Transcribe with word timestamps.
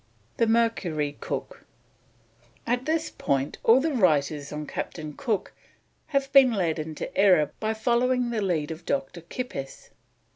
THE 0.37 0.47
MERCURY 0.47 1.17
COOK. 1.19 1.63
At 2.65 2.85
this 2.87 3.11
point 3.11 3.59
all 3.63 3.79
the 3.79 3.93
writers 3.93 4.51
on 4.51 4.65
Captain 4.65 5.13
Cook 5.13 5.53
have 6.07 6.33
been 6.33 6.51
led 6.53 6.79
into 6.79 7.15
error 7.15 7.51
by 7.59 7.75
following 7.75 8.31
the 8.31 8.41
lead 8.41 8.71
of 8.71 8.83
Dr. 8.87 9.21
Kippis. 9.21 9.91